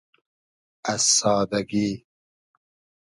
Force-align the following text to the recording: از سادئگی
از 0.85 1.01
سادئگی 1.01 2.05